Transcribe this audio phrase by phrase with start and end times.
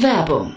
[0.00, 0.56] Werbung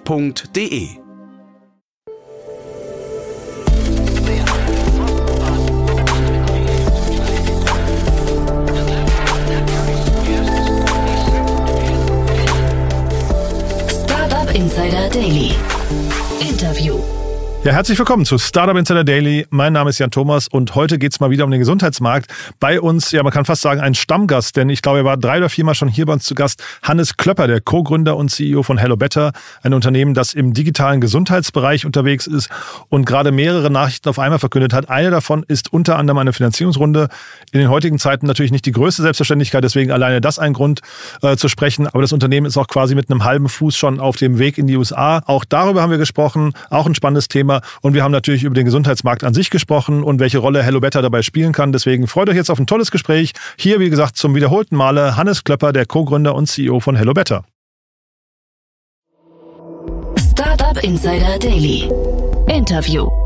[0.05, 0.97] f.de.
[14.53, 15.70] Insider Daily.
[17.63, 19.45] Ja, herzlich willkommen zu Startup Insider Daily.
[19.51, 22.33] Mein Name ist Jan Thomas und heute geht's mal wieder um den Gesundheitsmarkt.
[22.59, 25.37] Bei uns, ja, man kann fast sagen, ein Stammgast, denn ich glaube, er war drei
[25.37, 26.63] oder viermal schon hier bei uns zu Gast.
[26.81, 29.31] Hannes Klöpper, der Co-Gründer und CEO von Hello Better,
[29.61, 32.49] ein Unternehmen, das im digitalen Gesundheitsbereich unterwegs ist
[32.89, 34.89] und gerade mehrere Nachrichten auf einmal verkündet hat.
[34.89, 37.09] Eine davon ist unter anderem eine Finanzierungsrunde.
[37.51, 40.79] In den heutigen Zeiten natürlich nicht die größte Selbstverständlichkeit, deswegen alleine das ein Grund
[41.21, 41.85] äh, zu sprechen.
[41.85, 44.65] Aber das Unternehmen ist auch quasi mit einem halben Fuß schon auf dem Weg in
[44.65, 45.21] die USA.
[45.27, 46.53] Auch darüber haben wir gesprochen.
[46.71, 47.50] Auch ein spannendes Thema.
[47.51, 47.61] Thema.
[47.81, 51.01] Und wir haben natürlich über den Gesundheitsmarkt an sich gesprochen und welche Rolle Hello Better
[51.01, 51.71] dabei spielen kann.
[51.71, 53.33] Deswegen freut euch jetzt auf ein tolles Gespräch.
[53.57, 57.43] Hier, wie gesagt, zum wiederholten Male Hannes Klöpper, der Co-Gründer und CEO von Hello Better.
[60.17, 61.89] Startup Insider Daily.
[62.47, 63.20] Interview.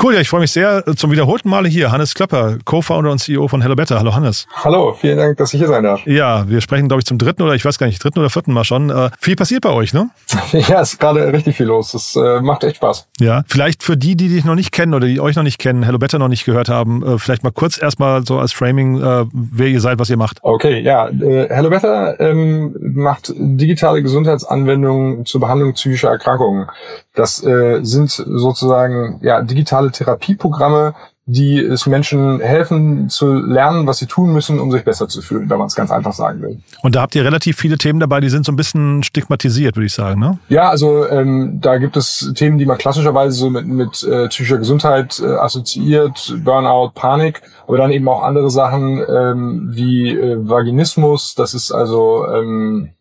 [0.00, 0.84] Cool, ja, ich freue mich sehr.
[0.94, 3.98] Zum wiederholten Male hier, Hannes Klöpper, Co-Founder und CEO von Hello Better.
[3.98, 4.46] Hallo Hannes.
[4.54, 6.06] Hallo, vielen Dank, dass ich hier sein darf.
[6.06, 8.52] Ja, wir sprechen, glaube ich, zum dritten oder ich weiß gar nicht, dritten oder vierten
[8.52, 8.90] Mal schon.
[8.90, 10.10] Äh, viel passiert bei euch, ne?
[10.52, 11.90] Ja, es ist gerade richtig viel los.
[11.92, 13.08] Das äh, macht echt Spaß.
[13.18, 15.82] Ja, vielleicht für die, die dich noch nicht kennen oder die euch noch nicht kennen,
[15.82, 19.24] Hello Better noch nicht gehört haben, äh, vielleicht mal kurz erstmal so als Framing, äh,
[19.32, 20.38] wer ihr seid, was ihr macht.
[20.42, 26.68] Okay, ja, äh, Hello Better ähm, macht digitale Gesundheitsanwendungen zur Behandlung psychischer Erkrankungen.
[27.16, 30.94] Das äh, sind sozusagen ja digitale Therapieprogramme,
[31.28, 35.50] die es Menschen helfen zu lernen, was sie tun müssen, um sich besser zu fühlen,
[35.50, 36.58] wenn man es ganz einfach sagen will.
[36.82, 39.86] Und da habt ihr relativ viele Themen dabei, die sind so ein bisschen stigmatisiert, würde
[39.86, 40.38] ich sagen, ne?
[40.48, 44.56] Ja, also ähm, da gibt es Themen, die man klassischerweise so mit, mit äh, psychischer
[44.56, 51.34] Gesundheit äh, assoziiert, Burnout, Panik, aber dann eben auch andere Sachen ähm, wie äh, Vaginismus,
[51.34, 52.92] das ist also ähm,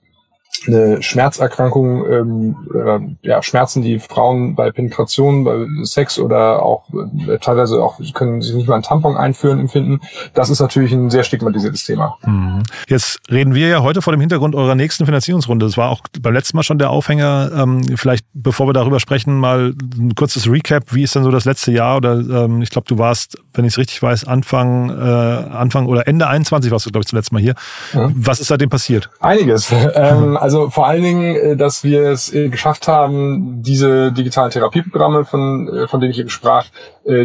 [0.65, 6.85] eine Schmerzerkrankung, ähm, äh, ja, Schmerzen, die Frauen bei Penetration, bei Sex oder auch
[7.27, 10.01] äh, teilweise auch können sich nicht mal einen Tampon einführen empfinden.
[10.33, 12.17] Das ist natürlich ein sehr stigmatisiertes Thema.
[12.25, 12.63] Mhm.
[12.87, 15.65] Jetzt reden wir ja heute vor dem Hintergrund eurer nächsten Finanzierungsrunde.
[15.65, 17.51] Das war auch beim letzten Mal schon der Aufhänger.
[17.55, 20.93] Ähm, vielleicht, bevor wir darüber sprechen, mal ein kurzes Recap.
[20.93, 21.97] Wie ist denn so das letzte Jahr?
[21.97, 26.07] Oder ähm, ich glaube, du warst, wenn ich es richtig weiß, Anfang, äh, Anfang oder
[26.07, 27.55] Ende 21 warst du, glaube ich, zuletzt mal hier.
[27.93, 28.13] Mhm.
[28.15, 29.09] Was ist seitdem passiert?
[29.19, 29.71] Einiges.
[29.95, 35.25] ähm, also vor allen Dingen, äh, dass wir es äh, geschafft haben, diese digitalen Therapieprogramme,
[35.25, 36.67] von, äh, von denen ich eben sprach,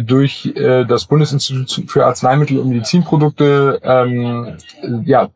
[0.05, 4.57] durch das Bundesinstitut für Arzneimittel und Medizinprodukte ähm,
[5.05, 5.29] ja,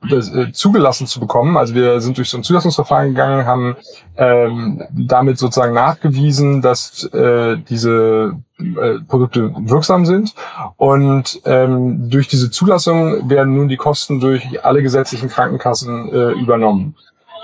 [0.52, 1.56] zugelassen zu bekommen.
[1.56, 3.74] Also wir sind durch so ein Zulassungsverfahren gegangen, haben
[4.16, 10.32] ähm, damit sozusagen nachgewiesen, dass äh, diese äh, Produkte wirksam sind.
[10.76, 16.94] Und ähm, durch diese Zulassung werden nun die Kosten durch alle gesetzlichen Krankenkassen äh, übernommen.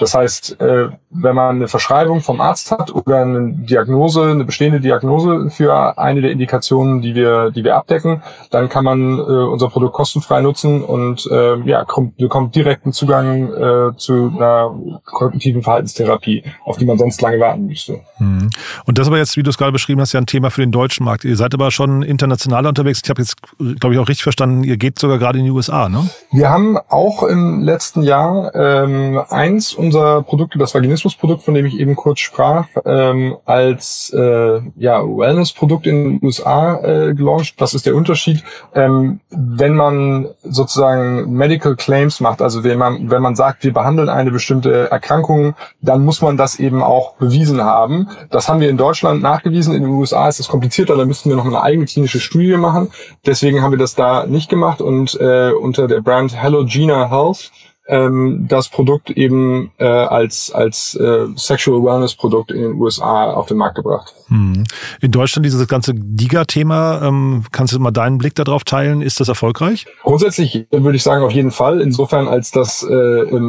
[0.03, 4.81] Das heißt, äh, wenn man eine Verschreibung vom Arzt hat oder eine Diagnose, eine bestehende
[4.81, 8.21] Diagnose für eine der Indikationen, die wir, die wir abdecken,
[8.51, 13.53] dann kann man äh, unser Produkt kostenfrei nutzen und äh, ja, kommt, bekommt direkten Zugang
[13.53, 14.75] äh, zu einer
[15.05, 18.01] kognitiven Verhaltenstherapie, auf die man sonst lange warten müsste.
[18.19, 18.51] Mhm.
[18.85, 20.73] Und das aber jetzt, wie du es gerade beschrieben hast, ja ein Thema für den
[20.73, 21.25] deutschen Markt.
[21.25, 23.03] Ihr seid aber schon international unterwegs.
[23.05, 23.37] Ich habe jetzt,
[23.79, 26.09] glaube ich, auch richtig verstanden, ihr geht sogar gerade in die USA, ne?
[26.33, 31.67] Wir haben auch im letzten Jahr ähm, eins unserer unser Produkte, das Vaginismus-Produkt, von dem
[31.67, 37.55] ich eben kurz sprach, ähm, als äh, ja, Wellness-Produkt in den USA äh, gelauncht.
[37.59, 38.43] Was ist der Unterschied?
[38.75, 44.09] Ähm, wenn man sozusagen Medical Claims macht, also wenn man, wenn man sagt, wir behandeln
[44.09, 48.09] eine bestimmte Erkrankung, dann muss man das eben auch bewiesen haben.
[48.31, 49.75] Das haben wir in Deutschland nachgewiesen.
[49.75, 52.91] In den USA ist es komplizierter, da müssten wir noch eine eigene klinische Studie machen.
[53.27, 57.51] Deswegen haben wir das da nicht gemacht und äh, unter der Brand Hello Gina Health
[57.89, 63.47] ähm, das Produkt eben äh, als, als äh, Sexual Wellness Produkt in den USA auf
[63.47, 64.15] den Markt gebracht.
[64.29, 64.65] Hm.
[65.01, 69.03] In Deutschland dieses ganze Giga-Thema, ähm, kannst du mal deinen Blick darauf teilen?
[69.03, 69.87] Ist das erfolgreich?
[70.03, 71.81] Grundsätzlich würde ich sagen auf jeden Fall.
[71.81, 72.95] Insofern, als das äh,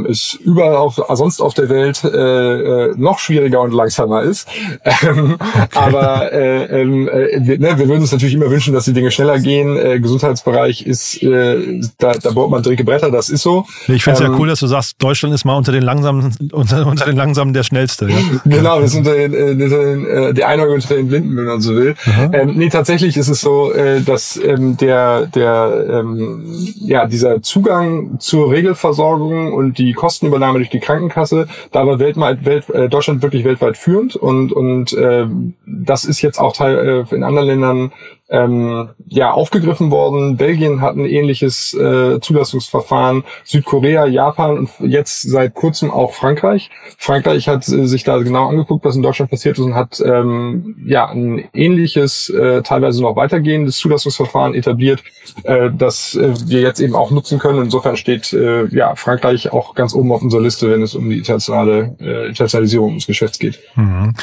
[0.09, 4.47] es überall auf, sonst auf der Welt äh, äh, noch schwieriger und langsamer ist.
[5.03, 5.67] Ähm, okay.
[5.73, 9.11] Aber äh, ähm, äh, wir, ne, wir würden uns natürlich immer wünschen, dass die Dinge
[9.11, 9.75] schneller gehen.
[9.75, 13.65] Äh, Gesundheitsbereich ist, äh, da, da baut man dicke Bretter, das ist so.
[13.87, 16.87] Ich finde ja ähm, cool, dass du sagst, Deutschland ist mal unter den langsamen, unter,
[16.87, 18.09] unter den langsamen der schnellste.
[18.09, 18.17] Ja?
[18.45, 21.45] Genau, wir sind unter den, äh, unter den, äh, der Einäugige unter den Blinden, wenn
[21.45, 21.95] man so will.
[22.31, 26.43] Ähm, nee, tatsächlich ist es so, äh, dass ähm, der, der, ähm,
[26.81, 32.69] ja, dieser Zugang zur Regelversorgung und die Kostenübernahme durch die Krankenkasse, da war weltweit, Welt,
[32.69, 35.25] äh, Deutschland wirklich weltweit führend und, und äh,
[35.65, 37.91] das ist jetzt auch Teil äh, in anderen Ländern
[38.33, 40.37] ähm, ja, aufgegriffen worden.
[40.37, 46.71] Belgien hat ein ähnliches äh, Zulassungsverfahren, Südkorea, Japan und jetzt seit kurzem auch Frankreich.
[46.97, 50.75] Frankreich hat äh, sich da genau angeguckt, was in Deutschland passiert ist und hat ähm,
[50.83, 55.03] ja ein ähnliches, äh, teilweise noch weitergehendes Zulassungsverfahren etabliert,
[55.43, 57.61] äh, das äh, wir jetzt eben auch nutzen können.
[57.61, 61.19] Insofern steht äh, ja Frankreich auch ganz oben auf unserer Liste, wenn es um die
[61.19, 63.59] internationale äh, Internationalisierung des Geschäfts geht.
[63.75, 64.15] Mhm.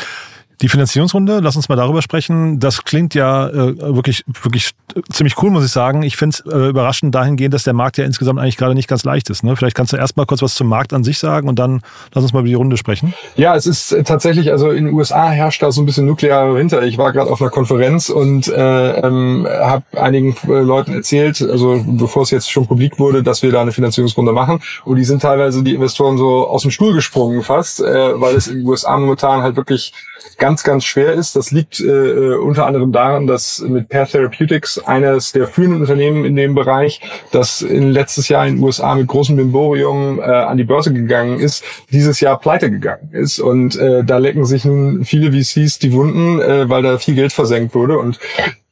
[0.62, 2.60] Die Finanzierungsrunde, lass uns mal darüber sprechen.
[2.60, 4.72] Das klingt ja äh, wirklich, wirklich
[5.10, 6.02] ziemlich cool, muss ich sagen.
[6.02, 9.04] Ich finde es äh, überraschend dahingehend, dass der Markt ja insgesamt eigentlich gerade nicht ganz
[9.04, 9.42] leicht ist.
[9.42, 9.56] Ne?
[9.56, 11.80] Vielleicht kannst du erst mal kurz was zum Markt an sich sagen und dann
[12.12, 13.14] lass uns mal über die Runde sprechen.
[13.36, 16.54] Ja, es ist äh, tatsächlich, also in den USA herrscht da so ein bisschen nuklearer
[16.54, 16.82] Winter.
[16.82, 21.82] Ich war gerade auf einer Konferenz und äh, ähm, habe einigen äh, Leuten erzählt, also
[21.86, 24.60] bevor es jetzt schon publik wurde, dass wir da eine Finanzierungsrunde machen.
[24.84, 28.46] Und die sind teilweise die Investoren so aus dem Stuhl gesprungen fast, äh, weil es
[28.46, 29.94] in den USA momentan halt wirklich
[30.36, 31.36] ganz, ganz schwer ist.
[31.36, 36.24] Das liegt äh, äh, unter anderem daran, dass mit Pair Therapeutics eines der führenden Unternehmen
[36.24, 37.00] in dem Bereich,
[37.32, 41.38] das in letztes Jahr in den USA mit großem Bimborium äh, an die Börse gegangen
[41.38, 43.38] ist, dieses Jahr pleite gegangen ist.
[43.38, 47.32] Und äh, da lecken sich nun viele VCs die Wunden, äh, weil da viel Geld
[47.32, 47.98] versenkt wurde.
[47.98, 48.18] Und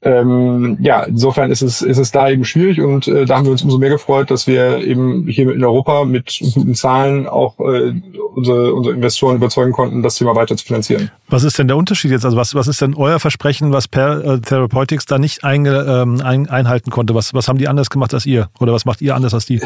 [0.01, 3.51] ähm, ja, insofern ist es, ist es da eben schwierig und äh, da haben wir
[3.51, 7.95] uns umso mehr gefreut, dass wir eben hier in Europa mit guten Zahlen auch äh,
[8.39, 11.11] unsere, unsere Investoren überzeugen konnten, das Thema weiter zu finanzieren.
[11.29, 12.25] Was ist denn der Unterschied jetzt?
[12.25, 16.21] Also was, was ist denn euer Versprechen, was Per äh, Therapeutics da nicht einge, ähm,
[16.23, 17.15] ein, einhalten konnte?
[17.15, 18.49] Was, was haben die anders gemacht als ihr?
[18.59, 19.61] Oder was macht ihr anders als die?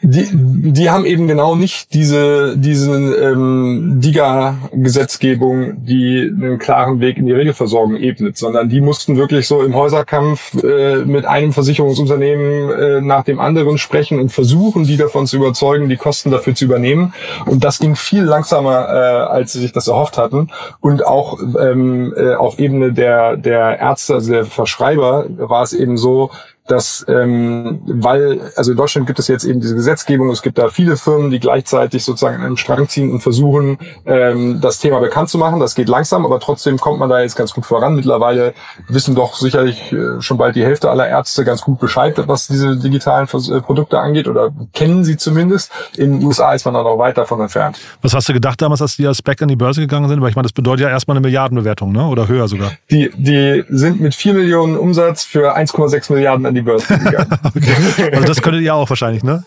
[0.00, 7.26] Die, die haben eben genau nicht diese, diese ähm, DIGA-Gesetzgebung, die einen klaren Weg in
[7.26, 13.00] die Regelversorgung ebnet, sondern die mussten wirklich so im Häuserkampf äh, mit einem Versicherungsunternehmen äh,
[13.00, 17.12] nach dem anderen sprechen und versuchen, die davon zu überzeugen, die Kosten dafür zu übernehmen.
[17.46, 20.50] Und das ging viel langsamer, äh, als sie sich das erhofft hatten.
[20.80, 25.96] Und auch ähm, äh, auf Ebene der, der Ärzte, also der Verschreiber, war es eben
[25.96, 26.30] so,
[26.70, 30.68] dass ähm, weil also in Deutschland gibt es jetzt eben diese Gesetzgebung, es gibt da
[30.68, 35.28] viele Firmen, die gleichzeitig sozusagen an einem Strang ziehen und versuchen, ähm, das Thema bekannt
[35.28, 35.60] zu machen.
[35.60, 37.94] Das geht langsam, aber trotzdem kommt man da jetzt ganz gut voran.
[37.94, 38.54] Mittlerweile
[38.88, 42.76] wissen doch sicherlich äh, schon bald die Hälfte aller Ärzte ganz gut Bescheid, was diese
[42.76, 45.72] digitalen äh, Produkte angeht oder kennen sie zumindest.
[45.96, 47.78] In den USA ist man da noch weit davon entfernt.
[48.02, 50.20] Was hast du gedacht damals, als die als Back an die Börse gegangen sind?
[50.20, 52.06] Weil ich meine, das bedeutet ja erstmal eine Milliardenbewertung, ne?
[52.06, 52.72] Oder höher sogar.
[52.90, 57.38] Die, die sind mit vier Millionen Umsatz für 1,6 Milliarden an die Börse gegangen.
[57.44, 58.10] okay.
[58.12, 59.44] Also das könntet ihr auch wahrscheinlich, ne?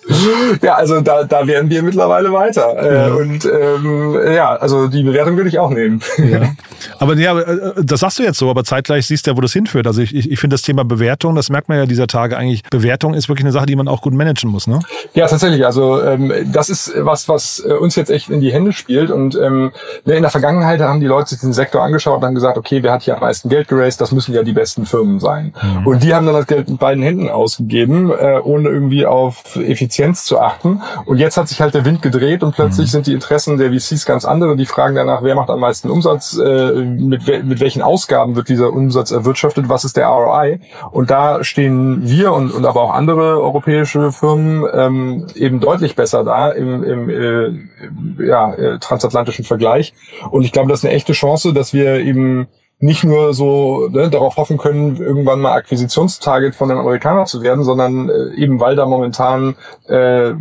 [0.61, 2.77] Ja, also da, da wären wir mittlerweile weiter.
[2.77, 3.13] Äh, ja.
[3.13, 6.01] Und ähm, ja, also die Bewertung würde ich auch nehmen.
[6.17, 6.51] Ja.
[6.99, 9.53] Aber ja, äh, das sagst du jetzt so, aber zeitgleich siehst du ja, wo das
[9.53, 9.87] hinführt.
[9.87, 12.63] Also ich, ich, ich finde das Thema Bewertung, das merkt man ja dieser Tage eigentlich.
[12.69, 14.79] Bewertung ist wirklich eine Sache, die man auch gut managen muss, ne?
[15.13, 15.65] Ja, tatsächlich.
[15.65, 19.11] Also ähm, das ist was, was äh, uns jetzt echt in die Hände spielt.
[19.11, 19.71] Und ähm,
[20.05, 22.83] ne, in der Vergangenheit haben die Leute sich den Sektor angeschaut und haben gesagt, okay,
[22.83, 23.99] wer hat hier am meisten Geld geraced?
[24.01, 25.53] Das müssen ja die besten Firmen sein.
[25.61, 25.87] Mhm.
[25.87, 30.25] Und die haben dann das Geld mit beiden Händen ausgegeben, äh, ohne irgendwie auf Effizienz
[30.25, 30.81] zu achten.
[31.05, 32.91] Und jetzt hat sich halt der Wind gedreht und plötzlich mhm.
[32.91, 34.55] sind die Interessen der VCs ganz andere.
[34.55, 38.71] Die fragen danach, wer macht am meisten Umsatz, äh, mit, mit welchen Ausgaben wird dieser
[38.71, 40.59] Umsatz erwirtschaftet, was ist der ROI.
[40.91, 46.23] Und da stehen wir und, und aber auch andere europäische Firmen ähm, eben deutlich besser
[46.23, 49.93] da im, im, äh, ja, äh, transatlantischen Vergleich.
[50.29, 52.47] Und ich glaube, das ist eine echte Chance, dass wir eben
[52.81, 57.63] nicht nur so ne, darauf hoffen können, irgendwann mal Akquisitionstarget von den Amerikanern zu werden,
[57.63, 59.55] sondern äh, eben weil da momentan
[59.87, 60.33] äh,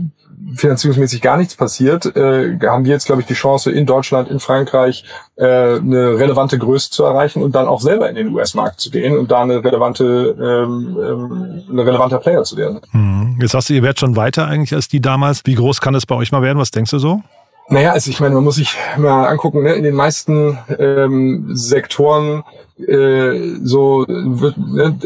[0.54, 4.40] finanzierungsmäßig gar nichts passiert, äh, haben wir jetzt, glaube ich, die Chance in Deutschland, in
[4.40, 5.04] Frankreich
[5.36, 9.18] äh, eine relevante Größe zu erreichen und dann auch selber in den US-Markt zu gehen
[9.18, 12.80] und da eine relevante, ähm, ähm, eine relevanter Player zu werden.
[12.92, 13.38] Mhm.
[13.40, 15.42] Jetzt hast du, ihr werdet schon weiter eigentlich als die damals.
[15.44, 16.58] Wie groß kann es bei euch mal werden?
[16.58, 17.22] Was denkst du so?
[17.70, 19.74] Naja, also ich meine, man muss sich mal angucken, ne?
[19.74, 22.42] in den meisten ähm, Sektoren
[22.88, 24.98] äh, so wird, ne,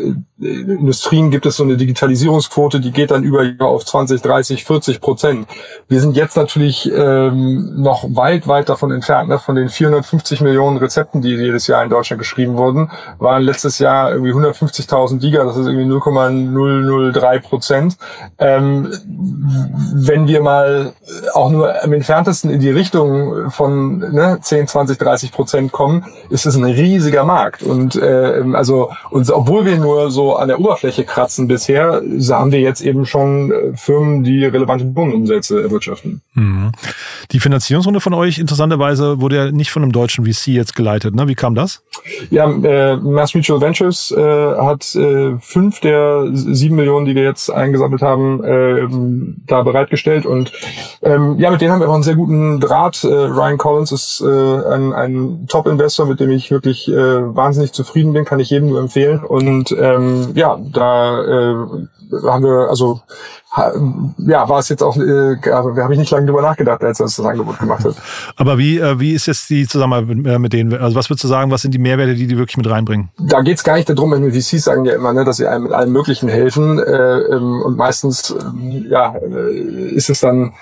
[0.45, 5.47] Industrien gibt es so eine Digitalisierungsquote, die geht dann über auf 20, 30, 40 Prozent.
[5.89, 9.29] Wir sind jetzt natürlich ähm, noch weit, weit davon entfernt.
[9.29, 9.39] Ne?
[9.39, 14.11] Von den 450 Millionen Rezepten, die jedes Jahr in Deutschland geschrieben wurden, waren letztes Jahr
[14.11, 17.97] irgendwie 150.000 Giga, das ist irgendwie 0,003 Prozent.
[18.39, 18.93] Ähm,
[19.95, 20.95] wenn wir mal
[21.33, 26.45] auch nur am entferntesten in die Richtung von ne, 10, 20, 30 Prozent kommen, ist
[26.45, 27.64] es ein riesiger Markt.
[27.65, 32.61] Und äh, also und obwohl wir nur so an der Oberfläche kratzen bisher, haben wir
[32.61, 36.23] jetzt eben schon äh, Firmen, die relevante Bodenumsätze erwirtschaften.
[36.35, 36.73] Mhm.
[37.31, 41.15] Die Finanzierungsrunde von euch interessanterweise wurde ja nicht von einem deutschen VC jetzt geleitet.
[41.15, 41.29] Ne?
[41.29, 41.83] Wie kam das?
[42.31, 47.51] Ja, äh, Mass Mutual Ventures äh, hat äh, fünf der sieben Millionen, die wir jetzt
[47.51, 48.87] eingesammelt haben, äh,
[49.47, 50.53] da bereitgestellt und
[51.03, 53.05] ähm, ja, mit denen haben wir auch einen sehr guten Draht.
[53.05, 58.13] Äh, Ryan Collins ist äh, ein, ein Top-Investor, mit dem ich wirklich äh, wahnsinnig zufrieden
[58.13, 59.25] bin, kann ich jedem nur empfehlen.
[59.25, 61.55] Und ähm, ja, da äh,
[62.27, 63.01] haben wir, also
[64.19, 67.07] ja, war es jetzt auch, äh, also, habe ich nicht lange drüber nachgedacht, als er
[67.07, 67.95] das Angebot gemacht hat.
[68.37, 70.75] Aber wie, äh, wie ist jetzt die Zusammenarbeit äh, mit denen?
[70.75, 73.11] Also was würdest du sagen, was sind die Mehrwerte, die die wirklich mit reinbringen?
[73.19, 75.65] Da geht es gar nicht darum, wenn VCs sagen ja immer, ne, dass sie einem
[75.65, 76.81] mit allem Möglichen helfen.
[76.81, 80.53] Äh, ähm, und meistens äh, ja, ist es dann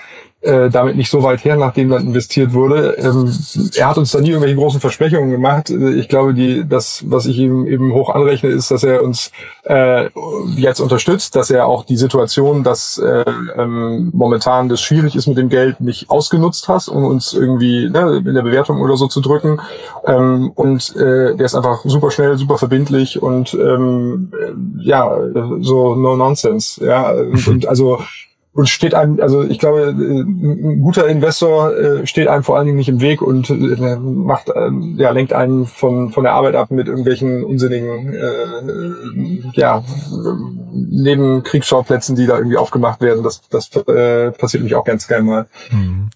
[0.42, 2.96] äh, damit nicht so weit her, nachdem dann investiert wurde.
[2.99, 3.32] Ähm,
[3.76, 5.70] er hat uns da nie irgendwelche großen Versprechungen gemacht.
[5.70, 9.30] Äh, ich glaube, die, das, was ich ihm eben hoch anrechne, ist, dass er uns
[9.64, 10.08] äh,
[10.56, 13.25] jetzt unterstützt, dass er auch die Situation, dass äh,
[13.56, 18.22] ähm, momentan das schwierig ist mit dem Geld, nicht ausgenutzt hat, um uns irgendwie ne,
[18.26, 19.61] in der Bewertung oder so zu drücken.
[20.04, 24.32] Ähm, und äh, der ist einfach super schnell, super verbindlich und ähm,
[24.80, 25.16] ja,
[25.61, 26.84] so no nonsense.
[26.84, 28.00] Ja, und, und also
[28.54, 32.76] und steht einem, also ich glaube, ein guter Investor äh, steht einem vor allen Dingen
[32.76, 36.71] nicht im Weg und äh, macht, ähm, ja, lenkt einen von, von der Arbeit ab
[36.71, 39.82] mit irgendwelchen unsinnigen, äh, ja,
[40.73, 43.23] neben Kriegsschauplätzen, die da irgendwie aufgemacht werden.
[43.23, 45.47] Das, das äh, passiert mich auch ganz gerne mal.
[45.71, 46.11] Mhm.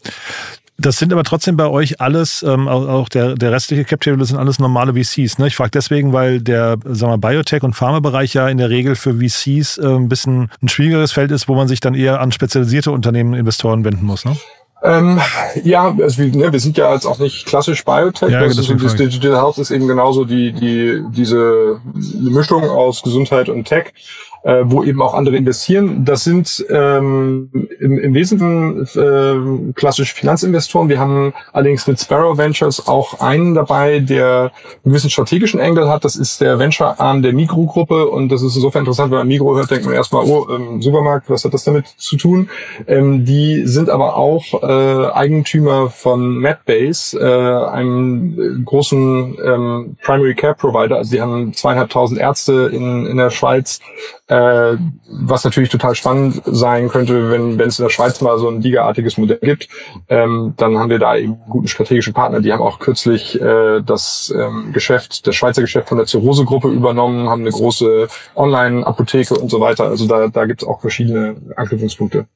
[0.78, 4.36] Das sind aber trotzdem bei euch alles, ähm, auch der, der restliche Cap Table sind
[4.36, 5.38] alles normale VCs.
[5.38, 5.46] Ne?
[5.46, 9.14] Ich frage deswegen, weil der sagen wir, Biotech- und Pharmabereich ja in der Regel für
[9.14, 12.90] VCs äh, ein bisschen ein schwierigeres Feld ist, wo man sich dann eher an spezialisierte
[12.90, 14.26] Unternehmen, Investoren wenden muss.
[14.26, 14.36] Ne?
[14.82, 15.18] Ähm,
[15.64, 18.28] ja, also wir, ne, wir sind ja jetzt auch nicht klassisch Biotech.
[18.28, 21.80] Ja, das, ist, das Digital Health ist eben genauso die, die, diese
[22.20, 23.94] Mischung aus Gesundheit und Tech
[24.46, 26.04] äh, wo eben auch andere investieren.
[26.04, 27.50] Das sind ähm,
[27.80, 30.88] im, im Wesentlichen äh, klassische Finanzinvestoren.
[30.88, 34.52] Wir haben allerdings mit Sparrow Ventures auch einen dabei, der
[34.84, 36.04] einen gewissen strategischen Engel hat.
[36.04, 39.68] Das ist der Venture-Arm der Migro-Gruppe und das ist insofern interessant, wenn man Migro hört,
[39.68, 42.48] denkt man erstmal, oh, ähm, Supermarkt, was hat das damit zu tun?
[42.86, 50.54] Ähm, die sind aber auch äh, Eigentümer von MedBase, äh, einem großen ähm, Primary Care
[50.54, 50.98] Provider.
[50.98, 53.80] Also die haben zweieinhalbtausend Ärzte in, in der Schweiz,
[54.28, 54.35] äh,
[55.08, 58.60] was natürlich total spannend sein könnte, wenn wenn es in der Schweiz mal so ein
[58.60, 59.68] Liga-artiges Modell gibt,
[60.08, 62.40] ähm, dann haben wir da eben guten strategischen Partner.
[62.40, 67.28] Die haben auch kürzlich äh, das ähm, Geschäft, das Schweizer Geschäft von der Zirrhose-Gruppe übernommen,
[67.28, 69.84] haben eine große Online-Apotheke und so weiter.
[69.84, 72.26] Also da, da gibt es auch verschiedene Anknüpfungspunkte.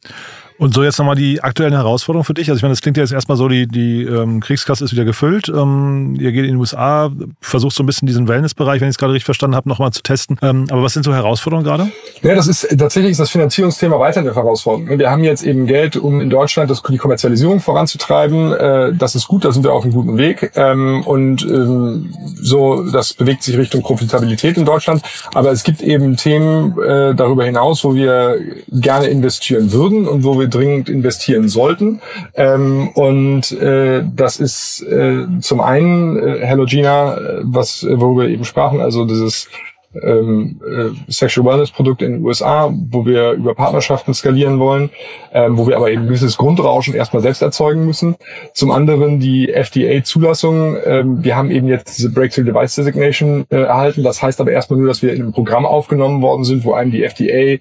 [0.60, 2.50] Und so jetzt nochmal die aktuellen Herausforderungen für dich.
[2.50, 5.06] Also ich meine, das klingt ja jetzt erstmal so, die, die ähm, Kriegskasse ist wieder
[5.06, 5.48] gefüllt.
[5.48, 8.98] Ähm, ihr geht in die USA, versucht so ein bisschen diesen Wellnessbereich, wenn ich es
[8.98, 10.36] gerade richtig verstanden habe, nochmal zu testen.
[10.42, 11.90] Ähm, aber was sind so Herausforderungen gerade?
[12.20, 14.98] Ja, das ist tatsächlich ist das Finanzierungsthema weiter eine Herausforderung.
[14.98, 18.52] Wir haben jetzt eben Geld, um in Deutschland das, die Kommerzialisierung voranzutreiben.
[18.52, 20.52] Äh, das ist gut, da sind wir auf einem guten Weg.
[20.56, 25.00] Ähm, und ähm, so, das bewegt sich Richtung Profitabilität in Deutschland.
[25.32, 28.36] Aber es gibt eben Themen äh, darüber hinaus, wo wir
[28.68, 32.00] gerne investieren würden und wo wir dringend investieren sollten.
[32.34, 38.30] Ähm, und äh, das ist äh, zum einen äh, Hello Gina, äh, was worüber wir
[38.30, 39.48] eben sprachen, also dieses
[40.02, 44.90] ähm, äh, Sexual Wellness Produkt in den USA, wo wir über Partnerschaften skalieren wollen,
[45.32, 48.16] ähm, wo wir aber eben gewisses Grundrauschen erstmal selbst erzeugen müssen.
[48.54, 50.76] Zum anderen die FDA-Zulassung.
[50.84, 54.04] Ähm, wir haben eben jetzt diese Breakthrough Device Designation äh, erhalten.
[54.04, 56.92] Das heißt aber erstmal nur, dass wir in einem Programm aufgenommen worden sind, wo einem
[56.92, 57.58] die FDA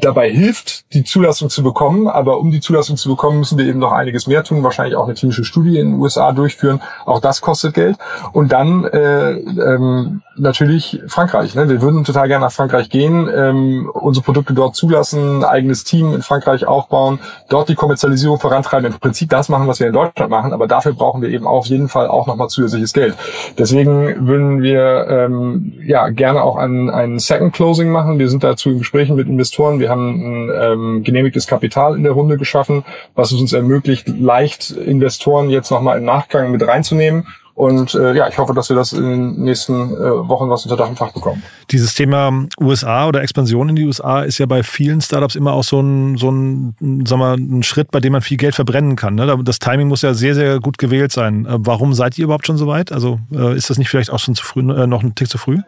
[0.00, 2.08] dabei hilft, die Zulassung zu bekommen.
[2.08, 5.04] Aber um die Zulassung zu bekommen, müssen wir eben noch einiges mehr tun, wahrscheinlich auch
[5.04, 6.80] eine klinische Studie in den USA durchführen.
[7.04, 7.96] Auch das kostet Geld.
[8.32, 11.54] Und dann äh, ähm, natürlich Frankreich.
[11.54, 11.68] Ne?
[11.68, 16.22] Wir würden total gerne nach Frankreich gehen, ähm, unsere Produkte dort zulassen, eigenes Team in
[16.22, 18.92] Frankreich aufbauen, dort die Kommerzialisierung vorantreiben.
[18.92, 20.52] Im Prinzip das machen, was wir in Deutschland machen.
[20.52, 23.14] Aber dafür brauchen wir eben auf jeden Fall auch nochmal zusätzliches Geld.
[23.58, 28.18] Deswegen würden wir ähm, ja gerne auch ein, ein Second Closing machen.
[28.18, 29.80] Wir sind dazu in Gesprächen mit mit Investoren.
[29.80, 34.70] Wir haben ein ähm, genehmigtes Kapital in der Runde geschaffen, was es uns ermöglicht, leicht
[34.70, 37.26] Investoren jetzt nochmal im Nachgang mit reinzunehmen.
[37.54, 40.76] Und äh, ja, ich hoffe, dass wir das in den nächsten äh, Wochen was unter
[40.76, 41.42] Dach und Fach bekommen.
[41.70, 45.64] Dieses Thema USA oder Expansion in die USA ist ja bei vielen Startups immer auch
[45.64, 49.14] so ein, so ein, sag mal, ein Schritt, bei dem man viel Geld verbrennen kann.
[49.14, 49.38] Ne?
[49.42, 51.46] Das Timing muss ja sehr, sehr gut gewählt sein.
[51.46, 52.92] Äh, warum seid ihr überhaupt schon so weit?
[52.92, 55.38] Also äh, ist das nicht vielleicht auch schon zu früh, äh, noch ein Tick zu
[55.38, 55.60] früh?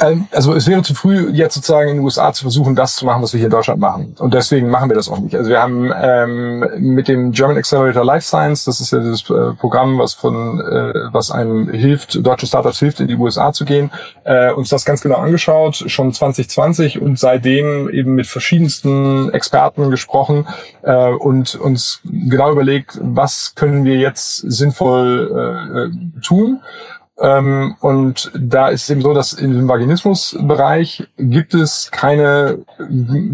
[0.00, 3.06] Ähm, also es wäre zu früh, jetzt sozusagen in den USA zu versuchen, das zu
[3.06, 4.14] machen, was wir hier in Deutschland machen.
[4.18, 5.34] Und deswegen machen wir das auch nicht.
[5.34, 9.52] Also wir haben ähm, mit dem German Accelerator Life Science, das ist ja dieses äh,
[9.58, 13.90] Programm, was von äh, was einem hilft, deutsche Startups hilft, in die USA zu gehen,
[14.24, 20.46] äh, uns das ganz genau angeschaut, schon 2020 und seitdem eben mit verschiedensten Experten gesprochen
[20.82, 26.60] äh, und uns genau überlegt, was können wir jetzt sinnvoll äh, äh tun.
[27.20, 32.58] Ähm, und da ist es eben so, dass in dem Vaginismusbereich gibt es keine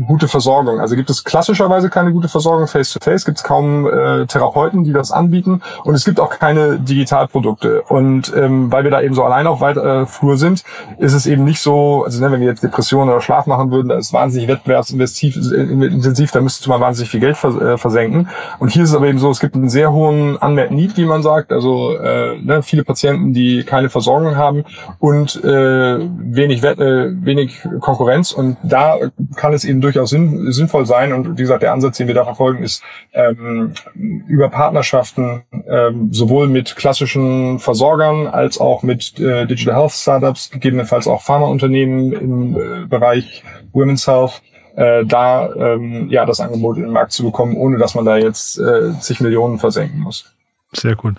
[0.07, 0.81] gute Versorgung.
[0.81, 5.13] Also gibt es klassischerweise keine gute Versorgung face-to-face, gibt es kaum äh, Therapeuten, die das
[5.13, 7.81] anbieten und es gibt auch keine Digitalprodukte.
[7.83, 10.63] Und ähm, weil wir da eben so allein auf weiter äh, Flur sind,
[10.99, 13.89] ist es eben nicht so, also ne, wenn wir jetzt Depressionen oder Schlaf machen würden,
[13.89, 18.29] da ist wahnsinnig wettbewerbsintensiv, intensiv, da müsstest du mal wahnsinnig viel Geld vers äh, versenken.
[18.59, 21.07] Und hier ist es aber eben so, es gibt einen sehr hohen Unmet Need, wie
[21.07, 21.51] man sagt.
[21.51, 24.65] Also äh, ne, viele Patienten, die keine Versorgung haben
[24.99, 28.33] und äh, wenig, äh, wenig Konkurrenz.
[28.33, 28.99] Und da
[29.37, 31.13] kann es eben durchaus sinn, sinnvoll sein.
[31.13, 36.49] Und wie gesagt, der Ansatz, den wir da verfolgen, ist ähm, über Partnerschaften ähm, sowohl
[36.49, 42.87] mit klassischen Versorgern als auch mit äh, Digital Health Startups, gegebenenfalls auch Pharmaunternehmen im äh,
[42.87, 44.43] Bereich Women's Health,
[44.75, 48.17] äh, da ähm, ja das Angebot in den Markt zu bekommen, ohne dass man da
[48.17, 50.25] jetzt äh, zig Millionen versenken muss.
[50.73, 51.15] Sehr cool.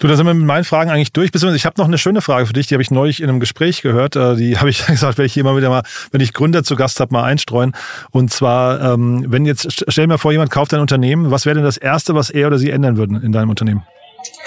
[0.00, 1.30] Du, da sind wir mit meinen Fragen eigentlich durch.
[1.32, 3.82] Ich habe noch eine schöne Frage für dich, die habe ich neulich in einem Gespräch
[3.82, 4.16] gehört.
[4.16, 6.98] Äh, die habe ich gesagt, werde ich immer wieder mal, wenn ich Gründer zu Gast
[6.98, 7.72] habe, mal einstreuen.
[8.10, 11.64] Und zwar, ähm, wenn jetzt, stell mal vor, jemand kauft dein Unternehmen, was wäre denn
[11.64, 13.84] das Erste, was er oder sie ändern würden in deinem Unternehmen?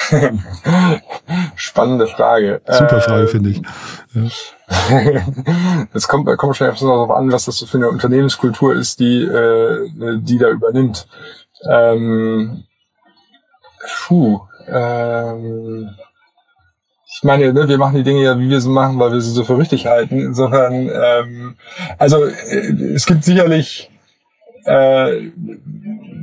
[1.56, 2.62] Spannende Frage.
[2.68, 3.62] Super Frage, äh, finde ich.
[4.14, 4.24] Ja.
[5.94, 9.90] Es kommt, kommt wahrscheinlich darauf an, was das so für eine Unternehmenskultur ist, die, äh,
[10.20, 11.08] die da übernimmt.
[11.70, 12.66] Ähm,
[13.88, 15.90] puh, ähm,
[17.16, 19.32] ich meine, ne, wir machen die Dinge ja, wie wir sie machen, weil wir sie
[19.32, 20.20] so für richtig halten.
[20.20, 21.56] Insofern, ähm,
[21.98, 23.90] also äh, es gibt sicherlich
[24.66, 25.32] äh,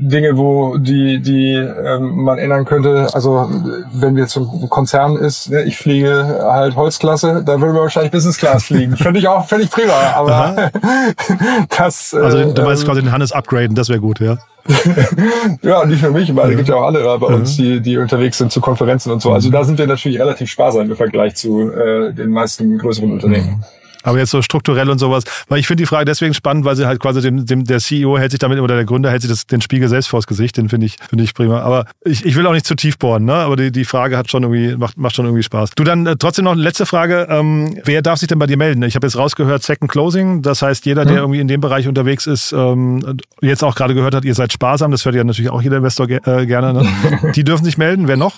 [0.00, 3.09] Dinge, wo die, die ähm, man ändern könnte.
[3.12, 3.50] Also
[3.92, 8.38] wenn wir zum Konzern ist, ne, ich fliege halt Holzklasse, da würden wir wahrscheinlich Business
[8.38, 8.97] Class fliegen.
[8.97, 10.71] Finde ich auch völlig prima, aber
[11.78, 12.14] das.
[12.14, 14.38] Also äh, du meinst ähm, quasi den Hannes upgraden, das wäre gut, ja.
[15.62, 18.38] ja, nicht nur mich, weil es gibt ja auch andere bei uns, die, die unterwegs
[18.38, 19.33] sind zu Konferenzen und so.
[19.33, 23.65] Also da sind wir natürlich relativ sparsam im Vergleich zu äh, den meisten größeren Unternehmen.
[24.02, 26.86] Aber jetzt so strukturell und sowas, weil ich finde die Frage deswegen spannend, weil sie
[26.86, 29.47] halt quasi dem, dem der CEO hält sich damit oder der Gründer hält sich das,
[29.47, 31.60] den Spiegel selbst vors Gesicht, den finde ich finde ich prima.
[31.60, 33.34] Aber ich, ich will auch nicht zu tief bohren, ne?
[33.34, 35.71] Aber die, die Frage hat schon irgendwie macht, macht schon irgendwie Spaß.
[35.76, 38.56] Du dann äh, trotzdem noch eine letzte Frage: ähm, Wer darf sich denn bei dir
[38.56, 38.82] melden?
[38.82, 41.19] Ich habe jetzt rausgehört Second Closing, das heißt jeder, der mhm.
[41.19, 44.91] irgendwie in dem Bereich unterwegs ist, ähm, jetzt auch gerade gehört hat, ihr seid sparsam,
[44.91, 46.73] das hört ja natürlich auch jeder Investor ge äh, gerne.
[46.73, 47.32] Ne?
[47.34, 48.08] die dürfen sich melden.
[48.08, 48.34] Wer noch?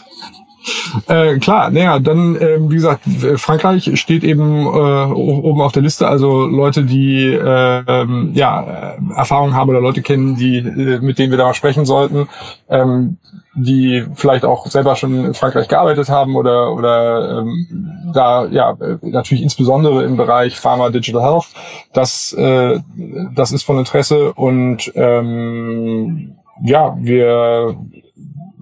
[1.08, 3.02] Äh, klar, naja, dann, äh, wie gesagt,
[3.36, 9.54] Frankreich steht eben äh, oben auf der Liste, also Leute, die äh, ähm, ja, Erfahrung
[9.54, 12.28] haben oder Leute kennen, die, äh, mit denen wir da mal sprechen sollten,
[12.68, 13.18] ähm,
[13.54, 19.42] die vielleicht auch selber schon in Frankreich gearbeitet haben oder, oder ähm, da ja natürlich
[19.42, 21.46] insbesondere im Bereich Pharma Digital Health.
[21.92, 22.80] Das, äh,
[23.34, 27.76] das ist von Interesse und ähm, ja, wir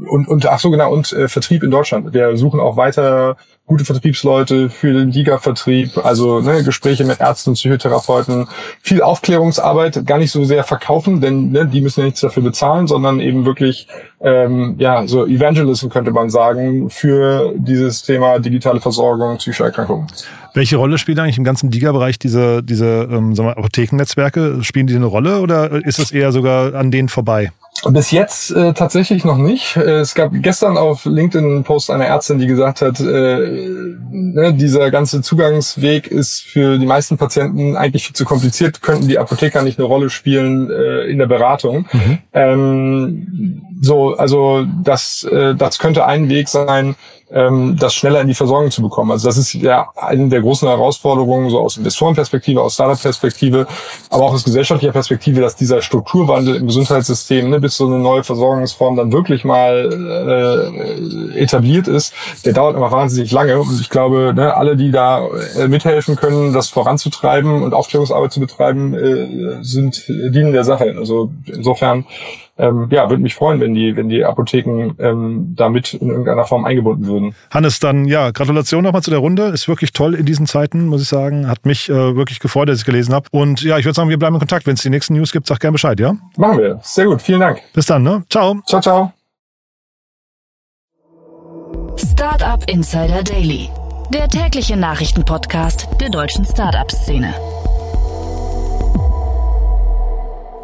[0.08, 2.12] und, und ach so genau, und äh, Vertrieb in Deutschland.
[2.12, 3.36] Wir suchen auch weiter
[3.66, 8.48] gute Vertriebsleute für den Liga-Vertrieb, also ne, Gespräche mit Ärzten, Psychotherapeuten,
[8.82, 12.88] viel Aufklärungsarbeit, gar nicht so sehr verkaufen, denn ne, die müssen ja nichts dafür bezahlen,
[12.88, 13.86] sondern eben wirklich
[14.20, 20.08] ähm, ja so Evangelism könnte man sagen für dieses Thema digitale Versorgung, psychische Erkrankungen.
[20.52, 24.64] Welche Rolle spielen eigentlich im ganzen Liga-Bereich diese, diese ähm, sagen wir, Apothekennetzwerke?
[24.64, 27.52] Spielen die eine Rolle oder ist es eher sogar an denen vorbei?
[27.88, 29.76] Bis jetzt äh, tatsächlich noch nicht.
[29.76, 33.04] Äh, es gab gestern auf LinkedIn einen Post einer Ärztin, die gesagt hat, äh,
[34.10, 39.18] ne, dieser ganze Zugangsweg ist für die meisten Patienten eigentlich viel zu kompliziert, könnten die
[39.18, 41.86] Apotheker nicht eine Rolle spielen äh, in der Beratung.
[41.92, 42.18] Mhm.
[42.32, 46.96] Ähm, so, also das, äh, das könnte ein Weg sein,
[47.32, 49.10] ähm, das schneller in die Versorgung zu bekommen.
[49.10, 53.66] Also das ist ja eine der großen Herausforderungen, so aus Investorenperspektive, aus Startup-Perspektive,
[54.10, 58.24] aber auch aus gesellschaftlicher Perspektive, dass dieser Strukturwandel im Gesundheitssystem, ne, bis so eine neue
[58.24, 60.70] Versorgungsform dann wirklich mal
[61.34, 62.14] äh, etabliert ist,
[62.44, 63.60] der dauert immer wahnsinnig lange.
[63.60, 68.40] Und ich glaube, ne, alle, die da äh, mithelfen können, das voranzutreiben und Aufklärungsarbeit zu
[68.40, 70.94] betreiben, äh, sind dienen der Sache.
[70.98, 72.04] Also insofern
[72.60, 76.64] ähm, ja, würde mich freuen, wenn die, wenn die Apotheken ähm, damit in irgendeiner Form
[76.64, 77.34] eingebunden würden.
[77.50, 79.46] Hannes, dann ja, Gratulation nochmal zu der Runde.
[79.46, 81.48] Ist wirklich toll in diesen Zeiten, muss ich sagen.
[81.48, 83.26] Hat mich äh, wirklich gefreut, dass ich gelesen habe.
[83.30, 84.66] Und ja, ich würde sagen, wir bleiben in Kontakt.
[84.66, 86.14] Wenn es die nächsten News gibt, sag gerne Bescheid, ja?
[86.36, 86.80] Machen wir.
[86.82, 87.22] Sehr gut.
[87.22, 87.60] Vielen Dank.
[87.72, 88.22] Bis dann, ne?
[88.28, 88.56] Ciao.
[88.66, 89.12] Ciao, ciao.
[91.96, 93.68] Startup Insider Daily
[94.12, 97.32] der tägliche Nachrichtenpodcast der deutschen Startup-Szene.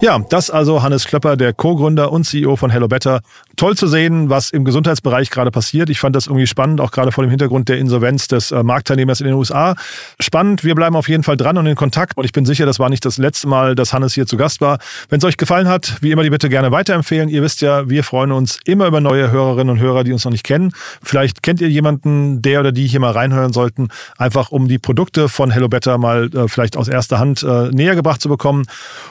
[0.01, 3.23] Ja, das also Hannes Klöpper, der Co-Gründer und CEO von Hello Better.
[3.57, 5.91] Toll zu sehen, was im Gesundheitsbereich gerade passiert.
[5.91, 9.21] Ich fand das irgendwie spannend, auch gerade vor dem Hintergrund der Insolvenz des äh, Marktteilnehmers
[9.21, 9.75] in den USA.
[10.21, 12.17] Spannend, wir bleiben auf jeden Fall dran und in Kontakt.
[12.17, 14.61] Und ich bin sicher, das war nicht das letzte Mal, dass Hannes hier zu Gast
[14.61, 14.79] war.
[15.09, 17.29] Wenn es euch gefallen hat, wie immer die bitte gerne weiterempfehlen.
[17.29, 20.33] Ihr wisst ja, wir freuen uns immer über neue Hörerinnen und Hörer, die uns noch
[20.33, 20.73] nicht kennen.
[21.03, 23.89] Vielleicht kennt ihr jemanden, der oder die hier mal reinhören sollten,
[24.19, 27.95] einfach um die Produkte von Hello Better mal äh, vielleicht aus erster Hand äh, näher
[27.95, 28.65] gebracht zu bekommen.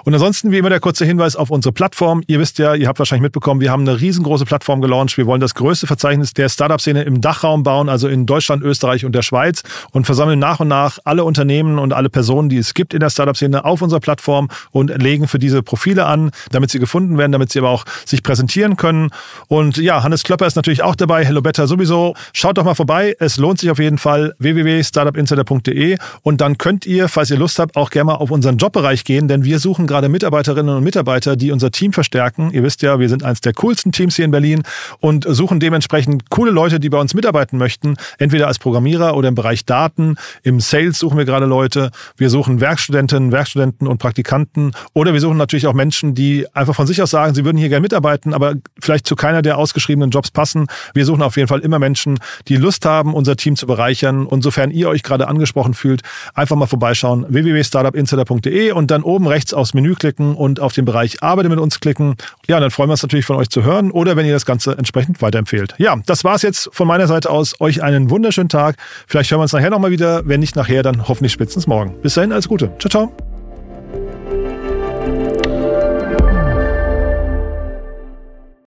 [0.03, 2.21] Und ansonsten, wie immer, der kurze Hinweis auf unsere Plattform.
[2.27, 5.15] Ihr wisst ja, ihr habt wahrscheinlich mitbekommen, wir haben eine riesengroße Plattform gelauncht.
[5.17, 9.15] Wir wollen das größte Verzeichnis der Startup-Szene im Dachraum bauen, also in Deutschland, Österreich und
[9.15, 12.93] der Schweiz und versammeln nach und nach alle Unternehmen und alle Personen, die es gibt
[12.93, 17.17] in der Startup-Szene auf unserer Plattform und legen für diese Profile an, damit sie gefunden
[17.17, 19.11] werden, damit sie aber auch sich präsentieren können.
[19.47, 22.15] Und ja, Hannes Klöpper ist natürlich auch dabei, Hello Better sowieso.
[22.33, 27.07] Schaut doch mal vorbei, es lohnt sich auf jeden Fall www.startupinsider.de und dann könnt ihr,
[27.07, 30.09] falls ihr Lust habt, auch gerne mal auf unseren Jobbereich gehen, denn wir suchen gerade
[30.09, 32.51] Mitarbeiterinnen und Mitarbeiter, die unser Team verstärken.
[32.51, 34.63] Ihr wisst ja, wir sind eines der coolsten Teams hier in Berlin
[34.99, 39.35] und suchen dementsprechend coole Leute, die bei uns mitarbeiten möchten, entweder als Programmierer oder im
[39.35, 40.17] Bereich Daten.
[40.43, 41.91] Im Sales suchen wir gerade Leute.
[42.17, 46.87] Wir suchen Werkstudentinnen, Werkstudenten und Praktikanten oder wir suchen natürlich auch Menschen, die einfach von
[46.87, 50.31] sich aus sagen, sie würden hier gerne mitarbeiten, aber vielleicht zu keiner der ausgeschriebenen Jobs
[50.31, 50.67] passen.
[50.93, 54.25] Wir suchen auf jeden Fall immer Menschen, die Lust haben, unser Team zu bereichern.
[54.25, 56.01] Und sofern ihr euch gerade angesprochen fühlt,
[56.33, 61.23] einfach mal vorbeischauen www.startupinsider.de und dann oben rechts aufs Menü klicken und auf den Bereich
[61.23, 62.15] Arbeite mit uns klicken.
[62.47, 64.77] Ja, dann freuen wir uns natürlich von euch zu hören oder wenn ihr das Ganze
[64.77, 65.75] entsprechend weiterempfehlt.
[65.77, 67.59] Ja, das war's jetzt von meiner Seite aus.
[67.59, 68.77] Euch einen wunderschönen Tag.
[69.07, 70.27] Vielleicht hören wir uns nachher nochmal wieder.
[70.27, 72.01] Wenn nicht nachher, dann hoffentlich spätestens morgen.
[72.01, 72.71] Bis dahin, alles Gute.
[72.79, 73.11] Ciao, ciao.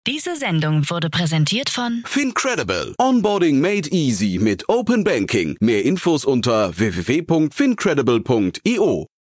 [0.05, 2.93] Diese Sendung wurde präsentiert von Fincredible.
[2.97, 5.55] Onboarding made easy mit Open Banking.
[5.61, 9.12] Mehr Infos unter www.fincredible.io.